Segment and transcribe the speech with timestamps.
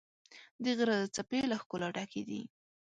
[0.63, 2.41] د غره څپې له ښکلا ډکې دي.